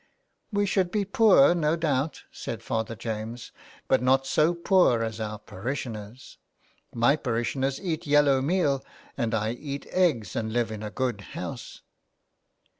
"We 0.51 0.65
should 0.65 0.89
be 0.89 1.05
poor, 1.05 1.53
no 1.53 1.75
doubt," 1.75 2.23
said 2.31 2.63
Father 2.63 2.95
James.'' 2.95 3.51
But 3.87 4.01
not 4.01 4.25
so 4.25 4.55
poor 4.55 5.03
as 5.03 5.21
our 5.21 5.37
parishioners. 5.37 6.39
My 6.91 7.15
parishioners 7.15 7.79
eat 7.79 8.07
yellow 8.07 8.41
meal, 8.41 8.83
and 9.15 9.35
I 9.35 9.51
eat 9.51 9.85
eggs 9.91 10.35
and 10.35 10.51
live 10.51 10.71
in 10.71 10.81
a 10.81 10.89
good 10.89 11.21
house." 11.21 11.83